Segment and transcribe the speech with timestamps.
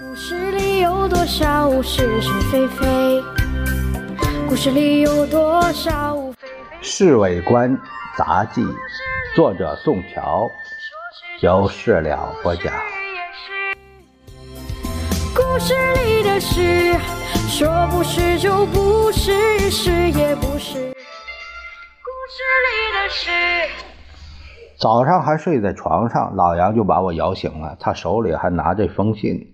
[0.00, 3.22] 故事里有多少是是非非？
[4.48, 6.48] 故事里有多少非非？
[6.80, 7.78] 《侍卫官
[8.16, 8.62] 杂记》，
[9.36, 10.48] 作者宋乔，
[11.42, 12.72] 由事了播讲。
[15.34, 15.74] 故事
[16.06, 16.94] 里的事，
[17.50, 20.78] 说不是就不是，是也不是。
[22.00, 23.30] 故事里的事。
[24.78, 27.76] 早上还睡在床上，老杨就把我摇醒了。
[27.78, 29.51] 他手里还拿着封信，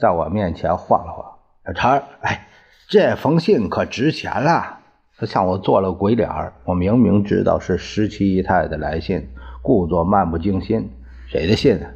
[0.00, 1.38] 在我面前晃了晃。
[1.66, 2.48] 小陈儿，哎，
[2.88, 4.78] 这封信可值钱了。
[5.18, 6.54] 他向我做了鬼脸儿。
[6.64, 9.28] 我明明知道是十七姨太的来信，
[9.60, 10.90] 故作漫不经心。
[11.28, 11.90] 谁的信啊？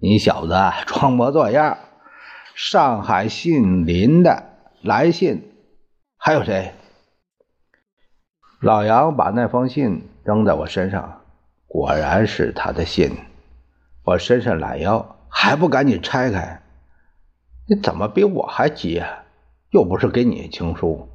[0.00, 0.54] 你小子
[0.86, 1.76] 装模作样。
[2.54, 4.44] 上海姓林的
[4.82, 5.52] 来信，
[6.16, 6.72] 还有谁？
[8.60, 11.20] 老杨把那封信扔在我身上。
[11.66, 13.10] 果然是他的信，
[14.02, 16.62] 我伸伸懒腰，还不赶紧拆开？
[17.68, 19.02] 你怎么比我还急？
[19.70, 21.08] 又不是给你情书。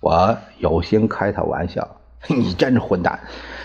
[0.00, 1.96] 我有心开他玩笑，
[2.28, 3.18] 你真是混蛋！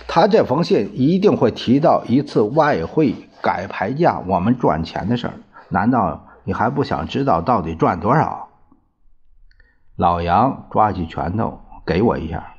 [0.07, 5.33] 他这封信一定会提到一次外汇改牌价，我们赚钱的事儿。
[5.67, 8.47] 难道你还不想知道到底赚多少？
[9.97, 12.53] 老杨抓起拳头给我一下。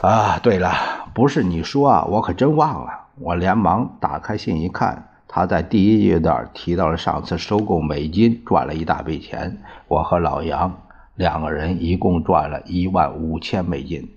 [0.00, 0.72] 啊，对了，
[1.12, 3.08] 不是你说啊，我可真忘了。
[3.18, 10.82] 我连忙打开信一看，他在第一阶段提到了上次收购美金赚了一大笔钱，我和老杨
[11.14, 14.12] 两个人一共赚了一万五千美金。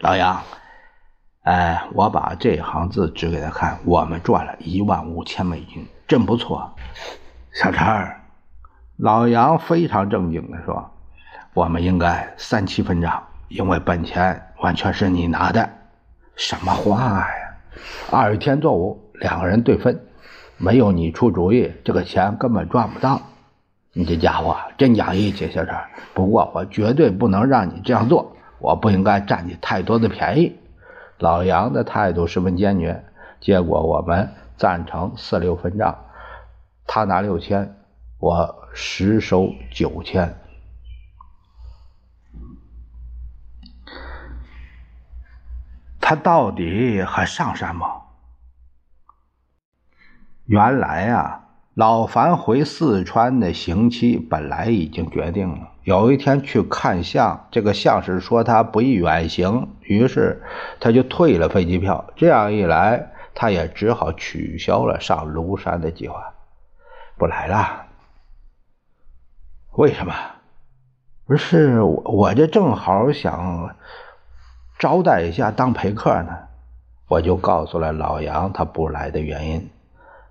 [0.00, 0.42] 老杨，
[1.44, 6.74] 哎，我把这行字指给他看，我们赚了一万五千美金，真不错。
[7.54, 8.20] 小陈儿，
[8.98, 10.90] 老杨非常正经的说，
[11.54, 13.22] 我们应该三七分账。
[13.48, 15.70] 因为本钱完全是你拿的，
[16.36, 17.56] 什么话呀！
[18.10, 20.06] 二月天作五，两个人对分，
[20.62, 23.20] 没有你出主意，这个钱根本赚不到。
[23.92, 25.74] 你这家伙真讲义气，小陈。
[26.14, 30.56] 不过我绝对不能让你这样做，我不应该占你太多的便宜。
[31.18, 33.04] 老杨的态度十分坚决，
[33.40, 35.98] 结果我们赞成四六分账，
[36.86, 37.74] 他拿六千，
[38.20, 40.32] 我实收九千。
[46.00, 48.01] 他到底还上山吗？
[50.52, 55.70] 原来啊，老樊回四川的刑期本来已经决定了。
[55.84, 60.42] 有一天去看相，这个相士说他不宜远行，于是
[60.78, 62.04] 他就退了飞机票。
[62.16, 66.34] 这样一来，他也只好取消了上庐山的计划，
[67.16, 67.86] 不来了。
[69.78, 70.12] 为什么？
[71.26, 73.74] 不是我，我这正好想。
[74.78, 76.36] 招待一下当陪客呢，
[77.08, 79.70] 我就告诉了老杨他不来的原因。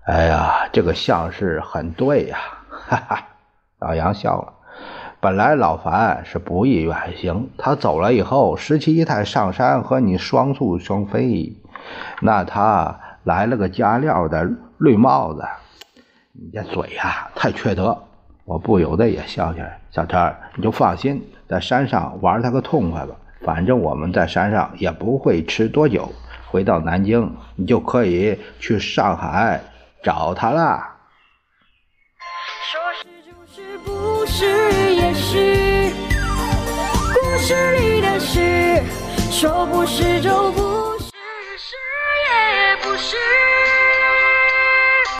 [0.04, 3.28] 哎呀，这个相士很对呀， 哈哈！
[3.78, 4.52] 老杨笑了。
[5.20, 11.56] 本来老樊是不宜远行，他走了以后，十七姨太上山和你双宿双飞，
[12.20, 15.44] 那他来了个加料的绿帽子，
[16.32, 17.96] 你这嘴呀太缺德。
[18.44, 19.78] 我不由得也笑起来。
[19.92, 23.14] 小陈，你就放心，在山上玩他个痛快吧。
[23.42, 26.10] 反正我们在山上也不会吃多久，
[26.50, 29.60] 回到南京，你就可以去上海
[30.02, 30.96] 找他啦。
[32.72, 35.94] 说是就是，不是也是，
[37.14, 38.82] 故事里的事，
[39.30, 40.61] 说不是就不。